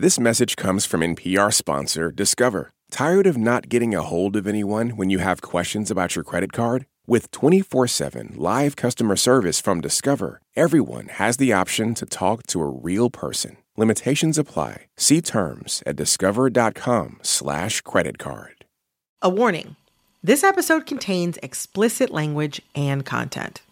[0.00, 2.70] This message comes from NPR sponsor Discover.
[2.88, 6.52] Tired of not getting a hold of anyone when you have questions about your credit
[6.52, 6.86] card?
[7.08, 12.60] With 24 7 live customer service from Discover, everyone has the option to talk to
[12.60, 13.56] a real person.
[13.76, 14.86] Limitations apply.
[14.96, 18.64] See terms at discover.com/slash credit card.
[19.20, 19.74] A warning
[20.22, 23.62] this episode contains explicit language and content.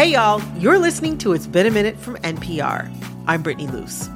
[0.00, 2.90] Hey, y'all, you're listening to It's Been a Minute from NPR.
[3.26, 4.08] I'm Brittany Luce.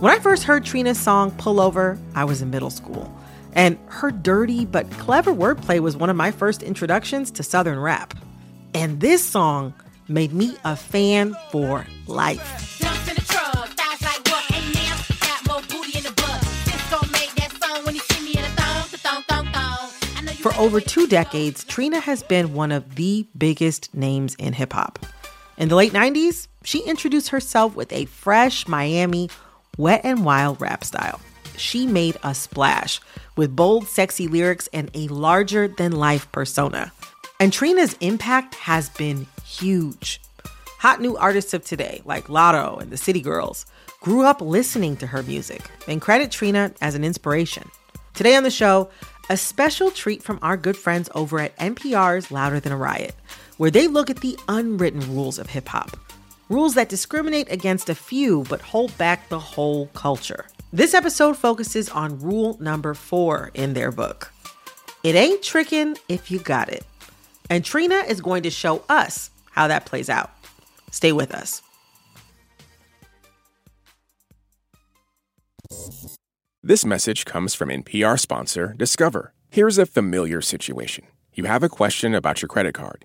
[0.00, 3.16] When I first heard Trina's song Pull Over, I was in middle school.
[3.52, 8.14] And her dirty but clever wordplay was one of my first introductions to Southern rap.
[8.74, 9.72] And this song
[10.08, 12.66] made me a fan for life.
[20.38, 24.98] For over two decades, Trina has been one of the biggest names in hip hop.
[25.60, 29.28] In the late 90s, she introduced herself with a fresh Miami,
[29.76, 31.20] wet and wild rap style.
[31.58, 32.98] She made a splash
[33.36, 36.92] with bold, sexy lyrics and a larger than life persona.
[37.38, 40.22] And Trina's impact has been huge.
[40.78, 43.66] Hot new artists of today, like Latto and the City Girls,
[44.00, 47.70] grew up listening to her music and credit Trina as an inspiration.
[48.14, 48.88] Today on the show,
[49.28, 53.14] a special treat from our good friends over at NPR's Louder Than a Riot,
[53.60, 55.94] where they look at the unwritten rules of hip hop.
[56.48, 60.46] Rules that discriminate against a few but hold back the whole culture.
[60.72, 64.32] This episode focuses on rule number four in their book
[65.04, 66.86] It ain't tricking if you got it.
[67.50, 70.30] And Trina is going to show us how that plays out.
[70.90, 71.60] Stay with us.
[76.62, 79.34] This message comes from NPR sponsor Discover.
[79.50, 81.04] Here's a familiar situation.
[81.34, 83.04] You have a question about your credit card.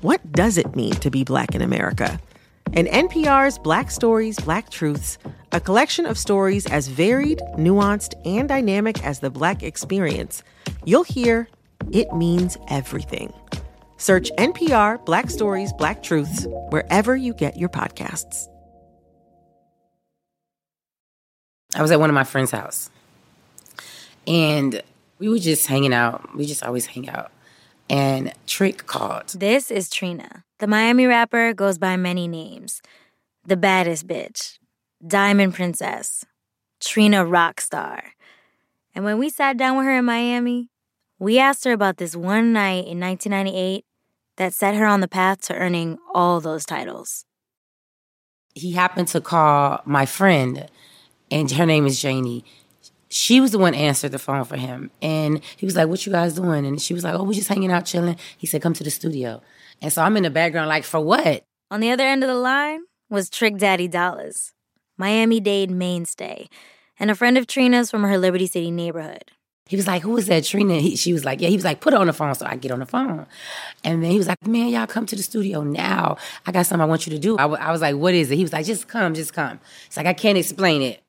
[0.00, 2.20] What does it mean to be Black in America?
[2.72, 5.18] In NPR's Black Stories, Black Truths,
[5.50, 10.44] a collection of stories as varied, nuanced, and dynamic as the Black experience,
[10.84, 11.48] you'll hear
[11.90, 13.32] it means everything.
[13.96, 18.46] Search NPR Black Stories, Black Truths wherever you get your podcasts.
[21.74, 22.88] I was at one of my friend's house
[24.28, 24.80] and
[25.18, 26.36] we were just hanging out.
[26.36, 27.32] We just always hang out.
[27.90, 29.28] And Trick called.
[29.28, 30.44] This is Trina.
[30.58, 32.82] The Miami rapper goes by many names
[33.46, 34.58] the baddest bitch,
[35.06, 36.24] Diamond Princess,
[36.80, 38.02] Trina Rockstar.
[38.94, 40.68] And when we sat down with her in Miami,
[41.18, 43.86] we asked her about this one night in 1998
[44.36, 47.24] that set her on the path to earning all those titles.
[48.54, 50.68] He happened to call my friend,
[51.30, 52.44] and her name is Janie
[53.08, 54.90] she was the one answered the phone for him.
[55.00, 56.66] And he was like, What you guys doing?
[56.66, 58.16] And she was like, Oh, we're just hanging out, chilling.
[58.36, 59.40] He said, Come to the studio.
[59.80, 61.44] And so I'm in the background, like, For what?
[61.70, 62.80] On the other end of the line
[63.10, 64.52] was Trick Daddy Dollaz,
[64.96, 66.48] Miami Dade mainstay,
[66.98, 69.30] and a friend of Trina's from her Liberty City neighborhood.
[69.68, 70.74] He was like, Who is that, Trina?
[70.80, 71.48] He, she was like, Yeah.
[71.50, 72.34] He was like, Put it on the phone.
[72.34, 73.26] So I get on the phone.
[73.84, 76.16] And then he was like, Man, y'all come to the studio now.
[76.46, 77.36] I got something I want you to do.
[77.36, 78.36] I, w- I was like, What is it?
[78.36, 79.60] He was like, Just come, just come.
[79.86, 81.02] It's like, I can't explain it.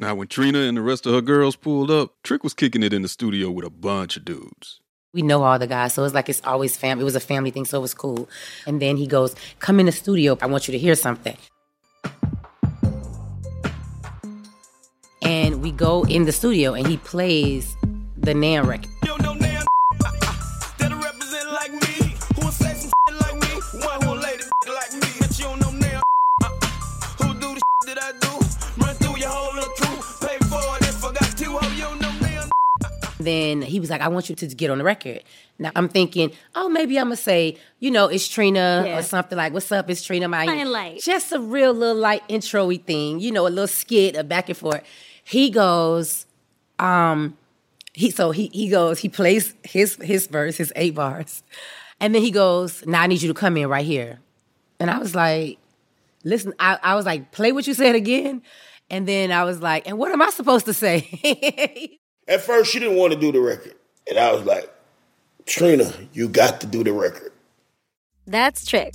[0.00, 2.92] Now, when Trina and the rest of her girls pulled up, Trick was kicking it
[2.92, 4.80] in the studio with a bunch of dudes.
[5.12, 7.02] We know all the guys, so it's like it's always family.
[7.02, 8.28] It was a family thing, so it was cool.
[8.64, 10.38] And then he goes, Come in the studio.
[10.40, 11.36] I want you to hear something.
[15.22, 17.74] And we go in the studio, and he plays
[18.16, 18.97] the Nann record.
[33.28, 35.22] Then he was like, I want you to get on the record.
[35.58, 38.98] Now I'm thinking, oh, maybe I'm gonna say, you know, it's Trina yeah.
[38.98, 40.26] or something like, what's up, it's Trina.
[40.26, 41.00] My light.
[41.02, 44.56] Just a real little light intro thing, you know, a little skit, a back and
[44.56, 44.82] forth.
[45.22, 46.26] He goes,
[46.78, 47.36] um,
[47.92, 51.42] he so he he goes, he plays his his verse, his eight bars.
[52.00, 54.20] And then he goes, Now I need you to come in right here.
[54.80, 55.58] And I was like,
[56.24, 58.42] listen, I, I was like, play what you said again.
[58.90, 61.98] And then I was like, and what am I supposed to say?
[62.28, 63.74] At first, she didn't want to do the record.
[64.08, 64.70] And I was like,
[65.46, 67.32] Trina, you got to do the record.
[68.26, 68.94] That's Trick.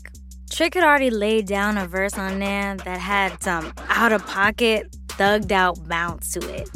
[0.51, 4.95] Trick had already laid down a verse on Nann that had some out of pocket,
[5.07, 6.69] thugged out bounce to it.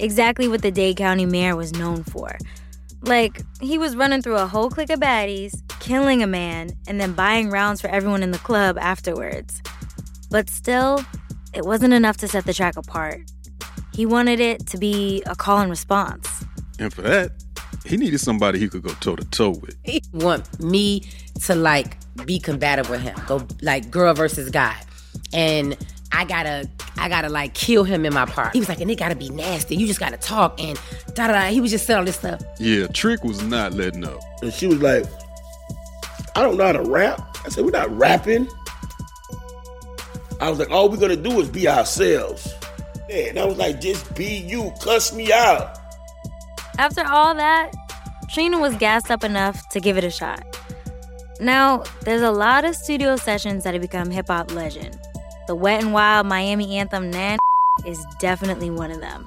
[0.00, 2.36] Exactly what the Dade County mayor was known for.
[3.02, 7.12] Like, he was running through a whole clique of baddies, killing a man, and then
[7.12, 9.62] buying rounds for everyone in the club afterwards.
[10.30, 11.04] But still,
[11.54, 13.31] it wasn't enough to set the track apart.
[13.94, 16.44] He wanted it to be a call and response.
[16.78, 17.32] And for that,
[17.84, 19.76] he needed somebody he could go toe to toe with.
[19.84, 21.02] He want me
[21.44, 24.76] to like be combative with him, go like girl versus guy,
[25.32, 25.76] and
[26.12, 28.52] I gotta, I gotta like kill him in my part.
[28.52, 29.76] He was like, and it gotta be nasty.
[29.76, 30.78] You just gotta talk and
[31.14, 31.40] da da da.
[31.48, 32.42] He was just saying all this stuff.
[32.58, 34.20] Yeah, Trick was not letting up.
[34.42, 35.04] And she was like,
[36.36, 37.36] I don't know how to rap.
[37.44, 38.46] I said, we're not rapping.
[40.40, 42.52] I was like, all we're gonna do is be ourselves.
[43.12, 45.78] Yeah, and I was like, just be you, cuss me out.
[46.78, 47.70] After all that,
[48.30, 50.46] Trina was gassed up enough to give it a shot.
[51.38, 54.98] Now, there's a lot of studio sessions that have become hip hop legend.
[55.46, 57.38] The Wet and Wild Miami anthem Nann
[57.84, 59.26] is definitely one of them.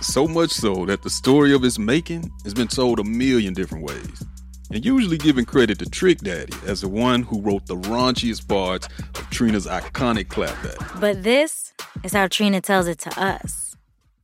[0.00, 3.84] So much so that the story of its making has been told a million different
[3.84, 4.24] ways.
[4.70, 8.86] And usually giving credit to Trick Daddy as the one who wrote the raunchiest parts
[9.14, 11.00] of Trina's iconic clapback.
[11.00, 11.72] But this
[12.04, 13.76] is how Trina tells it to us.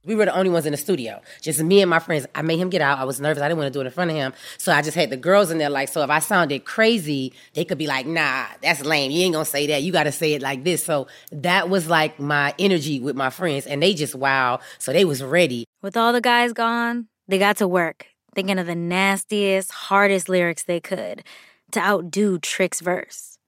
[0.06, 2.26] We were the only ones in the studio, just me and my friends.
[2.34, 2.98] I made him get out.
[2.98, 3.42] I was nervous.
[3.42, 4.34] I didn't want to do it in front of him.
[4.58, 7.64] So I just had the girls in there, like, so if I sounded crazy, they
[7.64, 9.10] could be like, nah, that's lame.
[9.10, 9.82] You ain't gonna say that.
[9.82, 10.84] You gotta say it like this.
[10.84, 13.64] So that was like my energy with my friends.
[13.66, 14.60] And they just, wow.
[14.78, 15.64] So they was ready.
[15.80, 20.64] With all the guys gone, they got to work, thinking of the nastiest, hardest lyrics
[20.64, 21.24] they could
[21.72, 23.38] to outdo Trick's verse.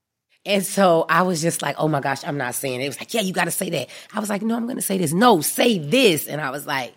[0.45, 2.85] And so I was just like, oh my gosh, I'm not saying it.
[2.85, 3.89] It was like, yeah, you got to say that.
[4.15, 5.13] I was like, no, I'm going to say this.
[5.13, 6.29] No, say this.
[6.29, 6.95] And I was like,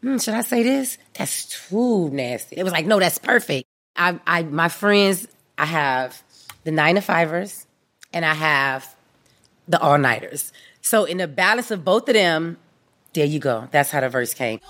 [0.00, 0.96] hmm, should I say this?
[1.12, 2.56] That's too nasty.
[2.56, 3.68] It was like, no, that's perfect.
[3.96, 5.28] I, I, my friends,
[5.58, 6.22] I have
[6.64, 7.66] the nine to fivers
[8.14, 8.96] and I have
[9.68, 10.52] the all nighters.
[10.80, 12.56] So in the balance of both of them,
[13.12, 13.68] there you go.
[13.72, 14.60] That's how the verse came.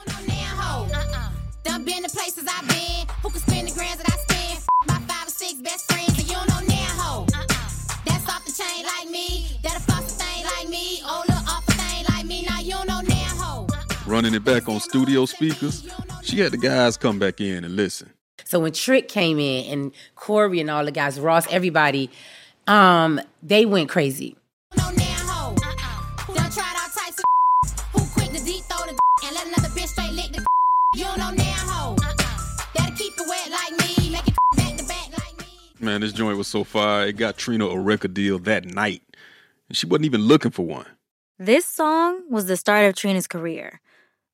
[14.06, 15.88] Running it back on studio speakers,
[16.23, 18.11] she had the guys come back in and listen.
[18.44, 22.11] So when Trick came in and Corey and all the guys, Ross, everybody,
[22.67, 24.37] um, they went crazy.
[35.79, 37.06] Man, this joint was so fire.
[37.06, 39.03] It got Trina a record deal that night.
[39.69, 40.87] And she wasn't even looking for one.
[41.38, 43.81] This song was the start of Trina's career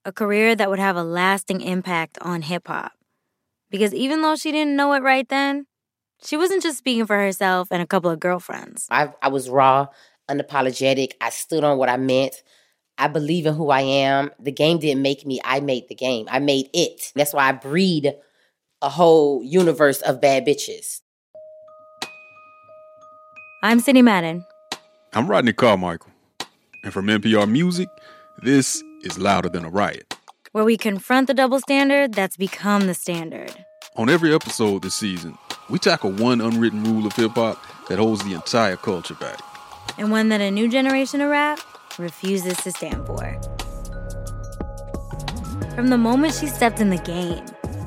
[0.04, 2.92] a career that would have a lasting impact on hip hop.
[3.70, 5.66] Because even though she didn't know it right then,
[6.24, 8.86] she wasn't just speaking for herself and a couple of girlfriends.
[8.90, 9.88] I, I was raw,
[10.30, 11.12] unapologetic.
[11.20, 12.42] I stood on what I meant.
[12.98, 14.30] I believe in who I am.
[14.38, 16.28] The game didn't make me, I made the game.
[16.30, 17.12] I made it.
[17.14, 18.12] That's why I breed
[18.82, 21.00] a whole universe of bad bitches.
[23.62, 24.44] I'm Sidney Madden.
[25.14, 26.10] I'm Rodney Carmichael.
[26.84, 27.88] And from NPR Music,
[28.42, 30.16] this is louder than a riot.
[30.52, 33.64] Where we confront the double standard that's become the standard.
[33.96, 35.36] On every episode this season,
[35.68, 39.40] we tackle one unwritten rule of hip hop that holds the entire culture back.
[39.98, 41.60] And one that a new generation of rap
[41.98, 43.40] refuses to stand for.
[45.74, 47.44] From the moment she stepped in the game,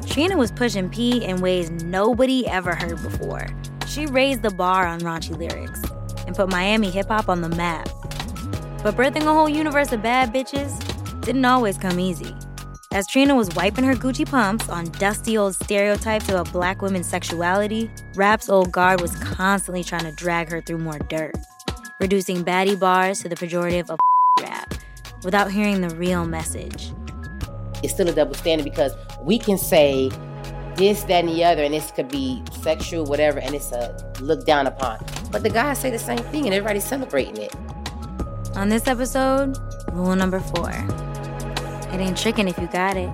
[0.07, 3.48] Trina was pushing P in ways nobody ever heard before.
[3.88, 5.81] She raised the bar on raunchy lyrics
[6.25, 7.88] and put Miami hip hop on the map.
[8.84, 10.95] But birthing a whole universe of bad bitches
[11.25, 12.36] didn't always come easy.
[12.94, 17.89] As Trina was wiping her Gucci pumps on dusty old stereotypes about black women's sexuality,
[18.13, 21.36] rap's old guard was constantly trying to drag her through more dirt,
[22.00, 24.00] reducing baddie bars to the pejorative of
[24.39, 24.75] rap
[25.24, 26.94] without hearing the real message.
[27.84, 30.10] It's still a double standard because we can say
[30.75, 34.46] this, that, and the other, and this could be sexual, whatever, and it's a look
[34.46, 35.03] down upon.
[35.32, 37.55] But the guys say the same thing, and everybody's celebrating it.
[38.55, 39.58] On this episode,
[39.91, 40.72] rule number four
[41.94, 43.10] it ain't tricking if you got it.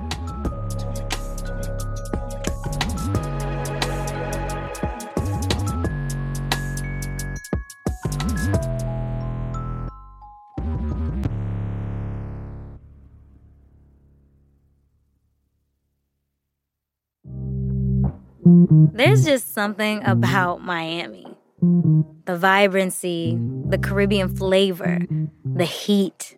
[18.93, 21.25] There's just something about Miami.
[21.61, 23.37] The vibrancy,
[23.67, 24.99] the Caribbean flavor,
[25.43, 26.37] the heat,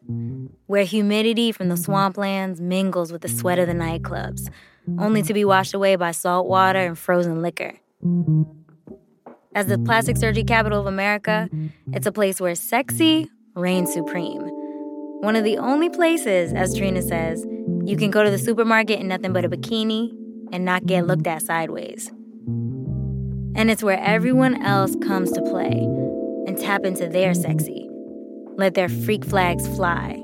[0.73, 4.49] where humidity from the swamplands mingles with the sweat of the nightclubs,
[4.97, 7.73] only to be washed away by salt water and frozen liquor.
[9.53, 11.47] As the plastic surgery capital of America,
[11.91, 14.41] it's a place where sexy reigns supreme,
[15.21, 17.45] One of the only places, as Trina says,
[17.85, 20.09] you can go to the supermarket in nothing but a bikini
[20.51, 22.09] and not get looked at sideways.
[23.55, 25.83] And it's where everyone else comes to play
[26.47, 27.87] and tap into their sexy.
[28.57, 30.22] Let their freak flags fly.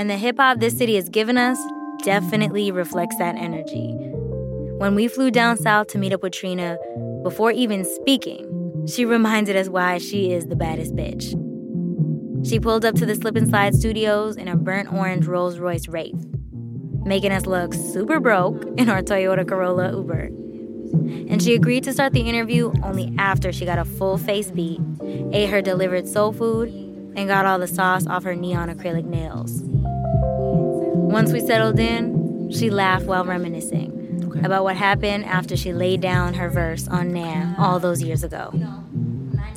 [0.00, 1.58] And the hip hop this city has given us
[2.02, 3.92] definitely reflects that energy.
[4.78, 6.78] When we flew down south to meet up with Trina,
[7.22, 11.36] before even speaking, she reminded us why she is the baddest bitch.
[12.48, 15.86] She pulled up to the Slip and Slide studios in a burnt orange Rolls Royce
[15.86, 16.26] Wraith,
[17.04, 20.30] making us look super broke in our Toyota Corolla Uber.
[21.28, 24.80] And she agreed to start the interview only after she got a full face beat,
[25.34, 29.59] ate her delivered soul food, and got all the sauce off her neon acrylic nails.
[31.10, 34.46] Once we settled in, she laughed while reminiscing okay.
[34.46, 38.52] about what happened after she laid down her verse on Nann all those years ago.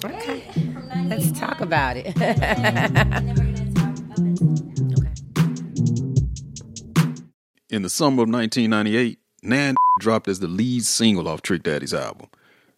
[0.04, 0.44] Okay.
[1.06, 2.08] Let's talk about it.
[7.70, 12.30] In the summer of 1998, Nann dropped as the lead single off Trick Daddy's album.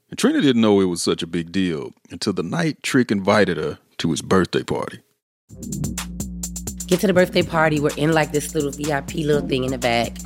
[0.09, 3.55] And Trina didn't know it was such a big deal until the night Trick invited
[3.55, 4.99] her to his birthday party.
[6.87, 7.79] Get to the birthday party.
[7.79, 10.17] We're in like this little VIP little thing in the back.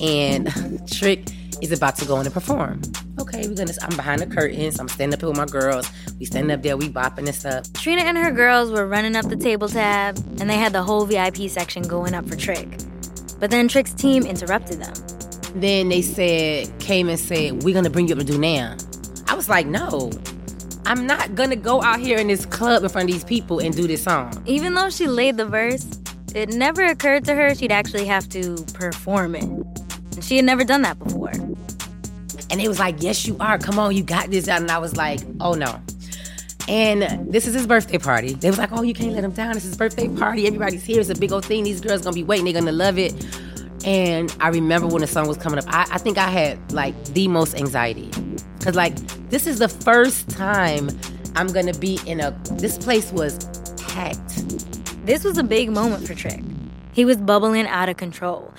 [0.00, 0.50] And
[0.90, 1.28] Trick
[1.62, 2.80] is about to go in and perform.
[3.18, 3.72] Okay, we're gonna.
[3.82, 4.78] I'm behind the curtains.
[4.78, 5.90] I'm standing up here with my girls.
[6.18, 6.76] We standing up there.
[6.76, 7.72] We bopping and stuff.
[7.74, 11.06] Trina and her girls were running up the table tab, and they had the whole
[11.06, 12.68] VIP section going up for Trick.
[13.38, 14.94] But then Trick's team interrupted them.
[15.54, 18.76] Then they said, came and said, "We're gonna bring you up to do now."
[19.28, 20.10] I was like, "No,
[20.84, 23.74] I'm not gonna go out here in this club in front of these people and
[23.74, 25.86] do this song." Even though she laid the verse,
[26.36, 29.48] it never occurred to her she'd actually have to perform it.
[30.22, 31.32] She had never done that before.
[32.50, 33.58] And it was like, yes, you are.
[33.58, 34.48] Come on, you got this.
[34.48, 35.80] And I was like, oh no.
[36.68, 38.34] And this is his birthday party.
[38.34, 39.56] They was like, oh, you can't let him down.
[39.56, 40.46] It's his birthday party.
[40.46, 41.00] Everybody's here.
[41.00, 41.64] It's a big old thing.
[41.64, 42.44] These girls gonna be waiting.
[42.44, 43.14] They're gonna love it.
[43.84, 46.94] And I remember when the song was coming up, I, I think I had like
[47.06, 48.10] the most anxiety.
[48.60, 48.96] Cause like
[49.30, 50.88] this is the first time
[51.36, 53.38] I'm gonna be in a this place was
[53.76, 54.25] packed.
[55.06, 56.42] This was a big moment for Trick.
[56.92, 58.52] He was bubbling out of control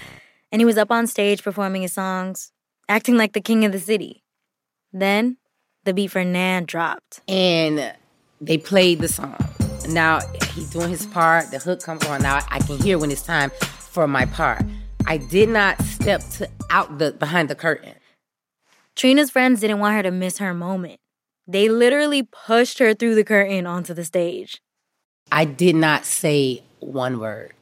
[0.50, 2.54] and he was up on stage performing his songs,
[2.88, 4.24] acting like the king of the city.
[4.94, 5.36] Then
[5.84, 7.20] the beat for Nann dropped.
[7.28, 7.94] And
[8.40, 9.36] they played the song.
[9.90, 10.22] Now
[10.54, 12.22] he's doing his part, the hook comes on.
[12.22, 14.64] Now I can hear when it's time for my part.
[15.06, 17.96] I did not step to out the behind the curtain.
[18.96, 21.02] Trina's friends didn't want her to miss her moment.
[21.46, 24.62] They literally pushed her through the curtain onto the stage.
[25.32, 27.54] I did not say one word.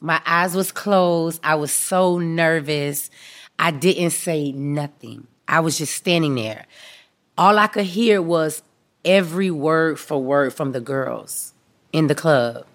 [0.00, 1.40] My eyes was closed.
[1.42, 3.10] I was so nervous.
[3.58, 5.26] I didn't say nothing.
[5.48, 6.66] I was just standing there.
[7.38, 8.62] All I could hear was
[9.04, 11.52] every word for word from the girls
[11.92, 12.66] in the club.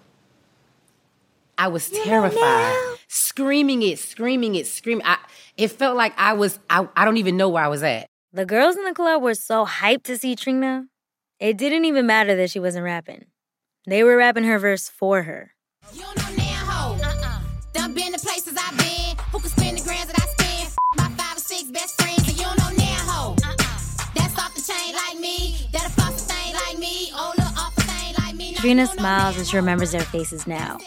[1.56, 5.04] I was terrified, screaming it, screaming it, screaming.
[5.06, 5.18] I,
[5.56, 8.06] it felt like I was, I, I don't even know where I was at.
[8.32, 10.86] The girls in the club were so hyped to see Trina.
[11.38, 13.26] It didn't even matter that she wasn't rapping.
[13.86, 15.52] They were rapping her verse for her.
[15.92, 16.30] You know
[17.02, 17.40] uh-uh.
[17.72, 19.16] Done been to places I've been.
[19.32, 20.76] Who can spend the that I spend?
[20.96, 23.36] My five or six best friends, and you know now, ho.
[23.42, 23.54] Uh-uh.
[24.14, 25.66] That's off the chain like me.
[25.72, 27.10] That a fuck thing like me.
[27.14, 28.54] Oh, look off a thing like me.
[28.54, 30.78] Trina smiles as she remembers their faces now.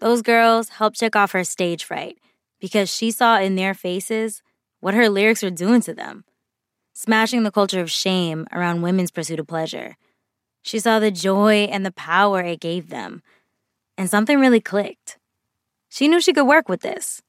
[0.00, 2.18] Those girls helped check off her stage fright
[2.60, 4.42] because she saw in their faces
[4.80, 6.24] what her lyrics were doing to them,
[6.92, 9.96] smashing the culture of shame around women's pursuit of pleasure.
[10.62, 13.22] She saw the joy and the power it gave them,
[13.96, 15.18] and something really clicked.
[15.88, 17.22] She knew she could work with this.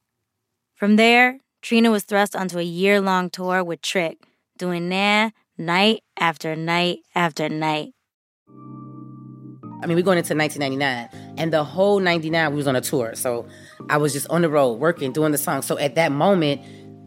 [0.74, 4.18] From there, Trina was thrust onto a year long tour with Trick,
[4.56, 7.92] doing Nann night after night after night.
[9.82, 13.14] I mean, we're going into 1999, and the whole 99 we was on a tour.
[13.14, 13.46] So
[13.88, 15.62] I was just on the road working, doing the song.
[15.62, 16.60] So at that moment,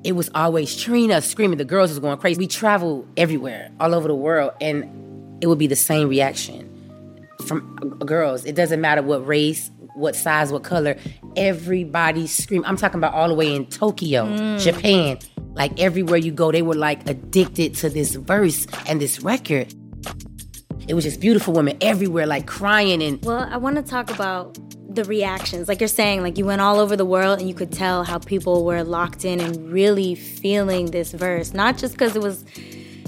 [0.03, 1.57] it was always Trina screaming.
[1.57, 2.39] The girls was going crazy.
[2.39, 4.89] We traveled everywhere, all over the world, and
[5.43, 6.69] it would be the same reaction
[7.45, 8.45] from girls.
[8.45, 10.95] It doesn't matter what race, what size, what color.
[11.35, 12.63] Everybody scream.
[12.65, 14.61] I'm talking about all the way in Tokyo, mm.
[14.61, 15.19] Japan.
[15.53, 19.73] Like everywhere you go, they were like addicted to this verse and this record.
[20.87, 23.21] It was just beautiful women everywhere, like crying and.
[23.25, 24.57] Well, I want to talk about
[24.95, 25.67] the reactions.
[25.67, 28.17] Like you're saying, like you went all over the world and you could tell how
[28.17, 32.45] people were locked in and really feeling this verse, not just because it was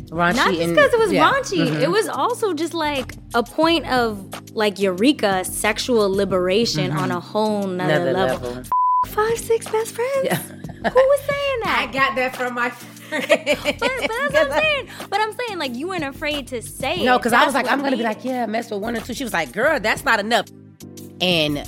[0.10, 0.36] raunchy.
[0.36, 1.32] Not just because it was yeah.
[1.32, 1.68] raunchy.
[1.68, 1.82] Mm-hmm.
[1.82, 7.00] It was also just like a point of like eureka, sexual liberation mm-hmm.
[7.00, 8.50] on a whole nother Another level.
[8.52, 8.72] level.
[9.08, 10.26] Five, six best friends.
[10.26, 10.38] Yeah.
[10.38, 11.86] Who was saying that?
[11.90, 12.72] I got that from my
[13.10, 14.90] but, but, that's what I'm saying.
[15.10, 17.82] But I'm saying like you weren't afraid to say no, because I was like, I'm
[17.82, 19.14] gonna be like, yeah, mess with one or two.
[19.14, 20.48] She was like, girl, that's not enough.
[21.22, 21.64] And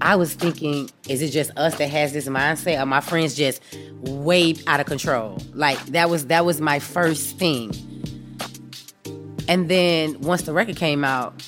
[0.00, 3.62] I was thinking, is it just us that has this mindset, or my friends just
[4.00, 5.38] way out of control?
[5.54, 7.72] Like that was that was my first thing.
[9.48, 11.42] And then once the record came out,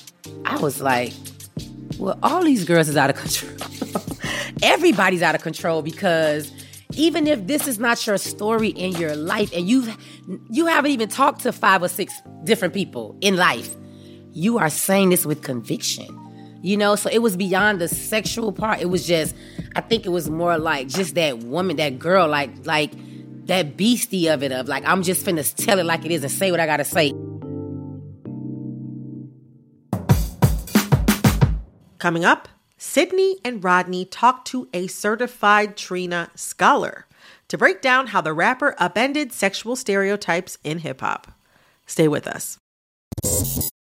[0.45, 1.13] I was like,
[1.97, 3.55] well, all these girls is out of control.
[4.63, 6.51] Everybody's out of control because
[6.95, 9.95] even if this is not your story in your life and you've
[10.49, 12.13] you haven't even talked to five or six
[12.45, 13.75] different people in life,
[14.31, 16.18] you are saying this with conviction.
[16.61, 18.81] You know, so it was beyond the sexual part.
[18.81, 19.35] It was just
[19.75, 22.91] I think it was more like just that woman, that girl, like like
[23.47, 26.31] that beastie of it of like I'm just finna tell it like it is and
[26.31, 27.13] say what I gotta say.
[31.97, 32.47] Coming up,
[32.77, 37.05] Sidney and Rodney talk to a certified Trina scholar
[37.49, 41.31] to break down how the rapper upended sexual stereotypes in hip hop.
[41.85, 42.57] Stay with us.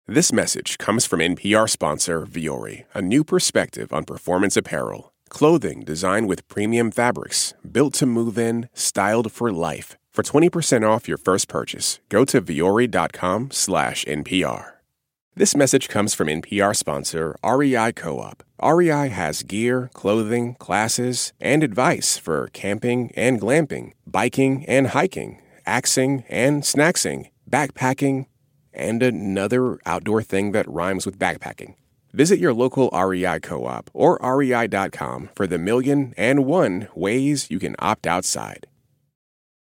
[0.07, 5.11] This message comes from NPR sponsor Vuori, a new perspective on performance apparel.
[5.29, 9.97] Clothing designed with premium fabrics, built to move in, styled for life.
[10.13, 14.73] For 20% off your first purchase, go to vuori.com slash NPR.
[15.33, 18.43] This message comes from NPR sponsor REI Co op.
[18.61, 26.23] REI has gear, clothing, classes, and advice for camping and glamping, biking and hiking, axing
[26.29, 28.27] and snacksing, backpacking,
[28.75, 31.75] and another outdoor thing that rhymes with backpacking.
[32.13, 37.59] Visit your local REI co op or rei.com for the million and one ways you
[37.59, 38.67] can opt outside.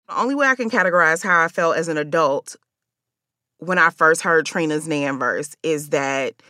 [0.07, 2.55] The only way I can categorize how I felt as an adult
[3.59, 6.41] when I first heard Trina's Nann verse is that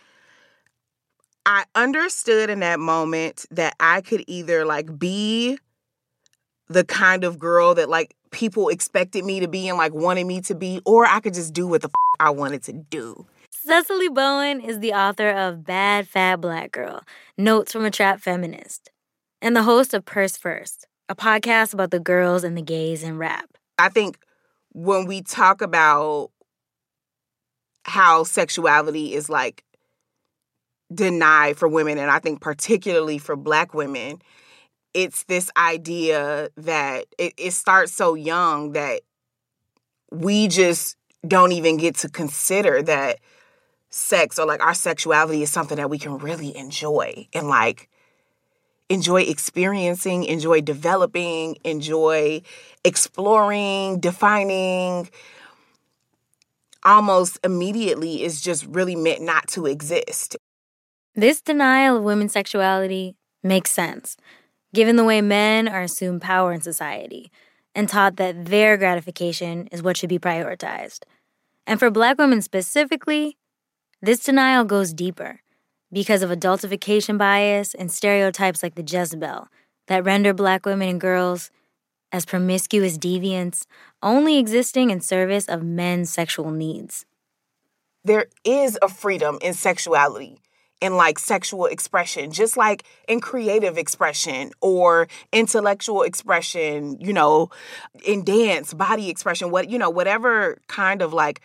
[1.46, 5.58] I understood in that moment that I could either like be
[6.68, 10.42] the kind of girl that like people expected me to be and like wanted me
[10.42, 13.26] to be, or I could just do what the f- I wanted to do.
[13.68, 17.02] Sesali Bowen is the author of Bad Fat Black Girl
[17.38, 18.90] Notes from a Trap Feminist,
[19.42, 23.18] and the host of Purse First, a podcast about the girls and the gays in
[23.18, 23.50] rap.
[23.78, 24.18] I think
[24.74, 26.32] when we talk about
[27.84, 29.64] how sexuality is like
[30.94, 34.22] denied for women, and I think particularly for Black women,
[35.04, 39.02] it's this idea that it, it starts so young that
[40.12, 43.20] we just don't even get to consider that
[43.90, 47.88] sex or like our sexuality is something that we can really enjoy and like
[48.90, 52.42] enjoy experiencing, enjoy developing, enjoy
[52.84, 55.10] exploring, defining.
[56.84, 60.36] Almost immediately is just really meant not to exist.
[61.16, 64.18] This denial of women's sexuality makes sense,
[64.74, 67.32] given the way men are assumed power in society
[67.76, 71.04] and taught that their gratification is what should be prioritized.
[71.68, 73.38] And for black women specifically,
[74.02, 75.42] this denial goes deeper
[75.92, 79.48] because of adultification bias and stereotypes like the Jezebel
[79.88, 81.52] that render black women and girls
[82.12, 83.66] as promiscuous deviants,
[84.02, 87.06] only existing in service of men's sexual needs.
[88.04, 90.42] There is a freedom in sexuality
[90.82, 97.50] in like sexual expression, just like in creative expression or intellectual expression, you know,
[98.06, 101.42] in dance, body expression, what, you know, whatever kind of like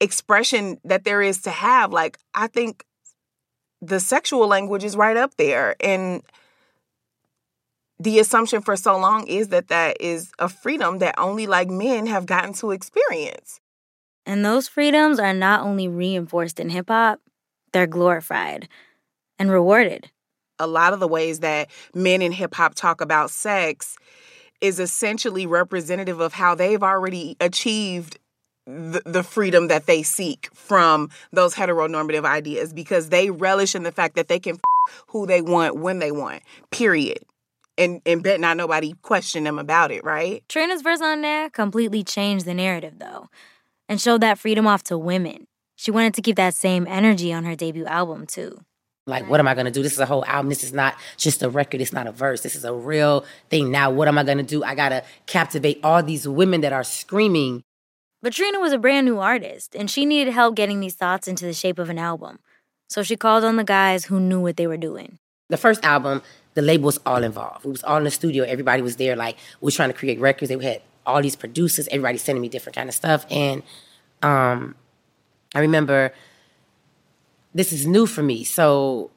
[0.00, 1.92] expression that there is to have.
[1.92, 2.84] Like, I think
[3.80, 5.76] the sexual language is right up there.
[5.80, 6.22] And
[7.98, 12.06] the assumption for so long is that that is a freedom that only like men
[12.06, 13.60] have gotten to experience.
[14.26, 17.20] And those freedoms are not only reinforced in hip hop,
[17.72, 18.68] they're glorified
[19.38, 20.10] and rewarded.
[20.58, 23.96] A lot of the ways that men in hip hop talk about sex
[24.60, 28.18] is essentially representative of how they've already achieved
[28.66, 33.92] the, the freedom that they seek from those heteronormative ideas because they relish in the
[33.92, 37.18] fact that they can f- who they want when they want, period.
[37.78, 40.42] And, and bet not nobody question them about it, right?
[40.48, 43.28] Trina's verse on there completely changed the narrative, though,
[43.86, 45.46] and showed that freedom off to women.
[45.76, 48.60] She wanted to keep that same energy on her debut album, too.
[49.08, 49.84] Like, what am I gonna do?
[49.84, 50.48] This is a whole album.
[50.48, 51.80] This is not just a record.
[51.80, 52.40] It's not a verse.
[52.40, 53.70] This is a real thing.
[53.70, 54.64] Now, what am I gonna do?
[54.64, 57.62] I gotta captivate all these women that are screaming.
[58.20, 61.44] But Trina was a brand new artist, and she needed help getting these thoughts into
[61.44, 62.40] the shape of an album.
[62.88, 65.18] So she called on the guys who knew what they were doing.
[65.50, 66.22] The first album,
[66.54, 67.64] the label was all involved.
[67.64, 68.42] We was all in the studio.
[68.42, 69.14] Everybody was there.
[69.14, 70.48] Like, we were trying to create records.
[70.48, 71.86] They had all these producers.
[71.88, 73.24] Everybody sending me different kind of stuff.
[73.30, 73.62] And
[74.22, 74.74] um,
[75.54, 76.12] I remember
[77.54, 79.10] this is new for me, so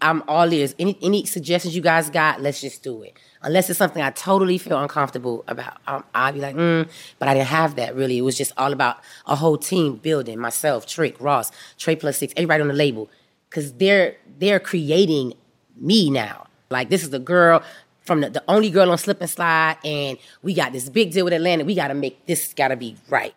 [0.00, 0.74] I'm all ears.
[0.78, 2.42] Any any suggestions you guys got?
[2.42, 3.14] Let's just do it.
[3.42, 6.88] Unless it's something I totally feel uncomfortable about, um, I'll be like, mm.
[7.18, 8.18] but I didn't have that really.
[8.18, 10.38] It was just all about a whole team building.
[10.38, 13.08] Myself, Trick, Ross, Trey Plus Six, everybody on the label,
[13.48, 15.32] because they're they're creating
[15.76, 16.46] me now.
[16.68, 17.62] Like this is the girl
[18.02, 21.24] from the, the only girl on Slip and Slide, and we got this big deal
[21.24, 21.66] with Atlantic.
[21.66, 23.34] We got to make this got to be right.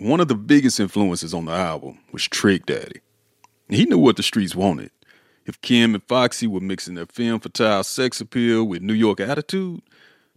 [0.00, 3.02] One of the biggest influences on the album was Trick Daddy.
[3.68, 4.90] He knew what the streets wanted.
[5.44, 9.82] If Kim and Foxy were mixing their femme fatale sex appeal with New York attitude,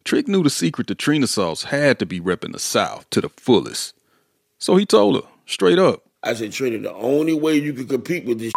[0.03, 3.29] Trick knew the secret to Trina Sauce had to be repping the South to the
[3.29, 3.95] fullest.
[4.59, 6.03] So he told her, straight up.
[6.23, 8.51] I said, Trina, the only way you can compete with this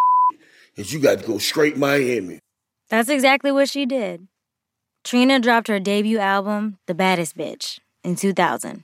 [0.75, 2.41] is you got to go straight Miami.
[2.91, 4.27] That's exactly what she did.
[5.05, 8.83] Trina dropped her debut album, The Baddest Bitch, in 2000.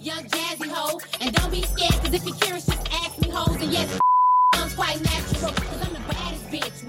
[0.00, 3.60] Young jazzy ho, and don't be scared, cause if you're curious, just ask me hoes,
[3.60, 3.98] and yes,
[4.54, 6.84] I'm quite natural, cause I'm the baddest bitch,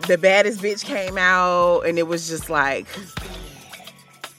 [0.00, 0.08] what?
[0.08, 2.86] The baddest bitch came out, and it was just like,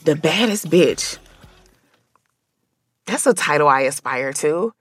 [0.03, 1.17] the baddest bitch.
[3.05, 4.73] That's a title I aspire to.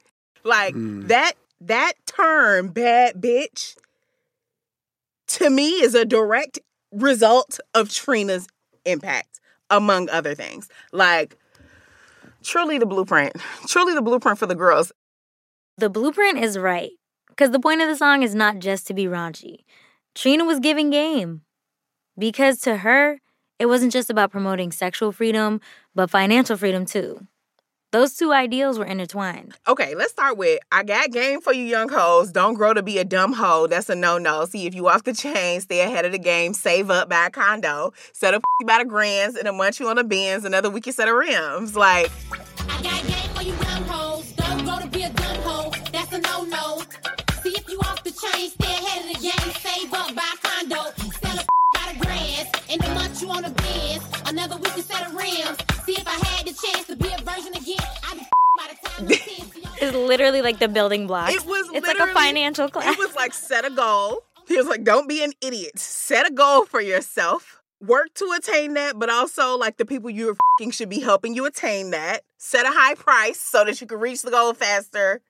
[0.44, 1.06] Like mm.
[1.08, 3.76] that that term, bad bitch,
[5.28, 6.58] to me is a direct
[6.92, 8.48] result of Trina's
[8.84, 10.68] impact, among other things.
[10.92, 11.36] Like,
[12.48, 14.90] truly the blueprint, truly the blueprint for the girls.
[15.76, 16.90] The blueprint is right,
[17.28, 19.58] because the point of the song is not just to be raunchy.
[20.14, 21.42] Trina was giving game.
[22.18, 23.20] Because to her,
[23.58, 25.60] it wasn't just about promoting sexual freedom,
[25.94, 27.26] but financial freedom too.
[27.90, 29.54] Those two ideals were intertwined.
[29.66, 32.30] Okay, let's start with I got game for you young hoes.
[32.30, 33.66] Don't grow to be a dumb hoe.
[33.66, 34.44] That's a no-no.
[34.44, 37.30] See, if you off the chain, stay ahead of the game, save up, buy a
[37.30, 40.86] condo, set up about a grands, and a month you on a Benz, another week
[40.86, 41.76] you set of rims.
[41.76, 42.10] Like
[42.68, 44.32] I got game for you young hoes.
[44.32, 45.72] Don't grow to be a dumb hoe.
[45.90, 46.82] That's a no-no.
[47.42, 48.87] See if you off the chain, stay ahead
[60.08, 61.34] literally like the building blocks.
[61.34, 62.92] It was It's like a financial class.
[62.92, 64.24] It was like set a goal.
[64.48, 65.78] He was like, don't be an idiot.
[65.78, 67.62] Set a goal for yourself.
[67.80, 70.34] Work to attain that, but also like the people you're
[70.72, 72.22] should be helping you attain that.
[72.38, 75.20] Set a high price so that you can reach the goal faster.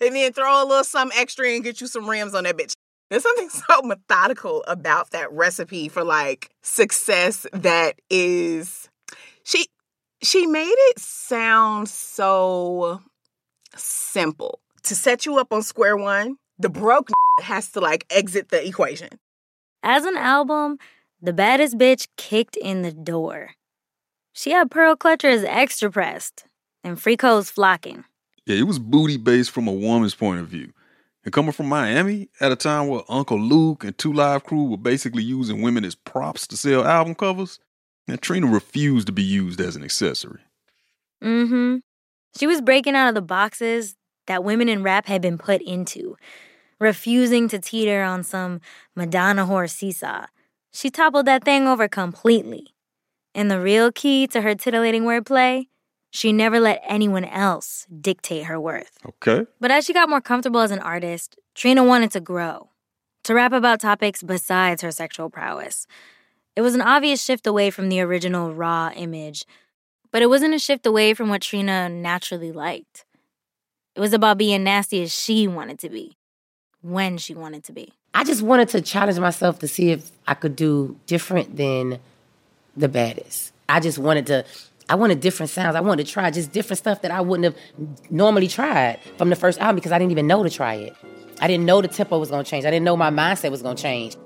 [0.00, 2.72] And then throw a little something extra and get you some rims on that bitch.
[3.10, 8.88] There's something so methodical about that recipe for like success that is
[9.44, 9.66] she
[10.22, 13.02] she made it sound so
[13.76, 14.60] simple.
[14.84, 19.10] To set you up on square one, the broke has to like exit the equation.
[19.82, 20.78] As an album,
[21.20, 23.50] The Baddest Bitch kicked in the door.
[24.32, 26.44] She had pearl clutchers extra pressed
[26.84, 28.04] and freak hoes flocking.
[28.46, 30.72] Yeah, it was booty based from a woman's point of view.
[31.24, 34.76] And coming from Miami at a time where Uncle Luke and Two Live Crew were
[34.76, 37.60] basically using women as props to sell album covers,
[38.08, 40.40] and Trina refused to be used as an accessory.
[41.22, 41.76] Mm-hmm.
[42.36, 46.16] She was breaking out of the boxes that women in rap had been put into,
[46.78, 48.60] refusing to teeter on some
[48.94, 50.26] Madonna whore seesaw.
[50.72, 52.74] She toppled that thing over completely.
[53.34, 55.66] And the real key to her titillating wordplay,
[56.10, 58.98] she never let anyone else dictate her worth.
[59.06, 59.46] Okay.
[59.60, 62.70] But as she got more comfortable as an artist, Trina wanted to grow,
[63.24, 65.86] to rap about topics besides her sexual prowess.
[66.54, 69.44] It was an obvious shift away from the original raw image,
[70.12, 73.04] but it wasn't a shift away from what Trina naturally liked.
[73.96, 76.16] It was about being nasty as she wanted to be,
[76.82, 77.92] when she wanted to be.
[78.14, 81.98] I just wanted to challenge myself to see if I could do different than
[82.76, 83.52] the baddest.
[83.68, 84.44] I just wanted to
[84.88, 85.74] I wanted different sounds.
[85.74, 87.56] I wanted to try just different stuff that I wouldn't have
[88.10, 90.94] normally tried from the first album because I didn't even know to try it.
[91.40, 92.64] I didn't know the tempo was going to change.
[92.64, 94.16] I didn't know my mindset was going to change.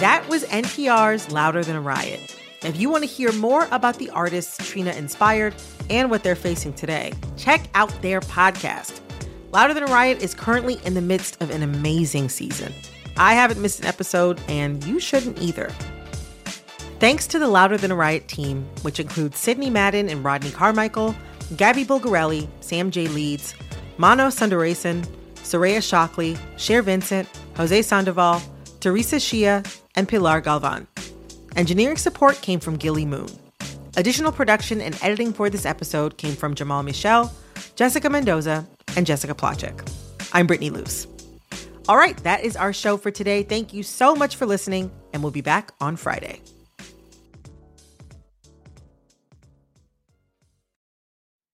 [0.00, 2.33] That was NPR's Louder Than a Riot.
[2.64, 5.54] If you want to hear more about the artists Trina inspired
[5.90, 9.00] and what they're facing today, check out their podcast.
[9.52, 12.72] Louder Than Riot is currently in the midst of an amazing season.
[13.18, 15.70] I haven't missed an episode, and you shouldn't either.
[17.00, 21.14] Thanks to the Louder Than a Riot team, which includes Sidney Madden and Rodney Carmichael,
[21.56, 23.08] Gabby Bulgarelli, Sam J.
[23.08, 23.54] Leeds,
[23.98, 28.40] Mano Sundaresan, Soraya Shockley, Cher Vincent, Jose Sandoval,
[28.80, 30.86] Teresa Xie, and Pilar Galvan.
[31.56, 33.28] Engineering support came from Gilly Moon.
[33.96, 37.32] Additional production and editing for this episode came from Jamal Michel,
[37.76, 39.88] Jessica Mendoza, and Jessica Placzek.
[40.32, 41.06] I'm Brittany Luce.
[41.88, 43.44] All right, that is our show for today.
[43.44, 46.40] Thank you so much for listening, and we'll be back on Friday.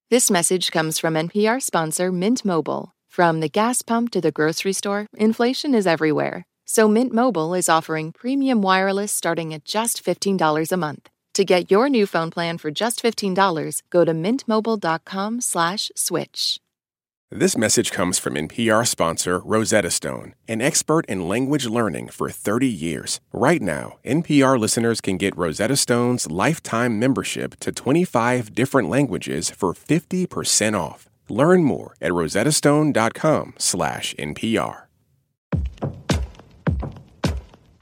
[0.08, 2.92] This message comes from NPR sponsor Mint Mobile.
[3.06, 6.44] From the gas pump to the grocery store, inflation is everywhere.
[6.72, 11.08] So Mint Mobile is offering premium wireless starting at just $15 a month.
[11.34, 16.60] To get your new phone plan for just $15, go to mintmobile.com slash switch.
[17.28, 22.68] This message comes from NPR sponsor Rosetta Stone, an expert in language learning for 30
[22.68, 23.18] years.
[23.32, 29.74] Right now, NPR listeners can get Rosetta Stone's lifetime membership to 25 different languages for
[29.74, 31.08] 50% off.
[31.28, 34.89] Learn more at rosettastone.com/npr.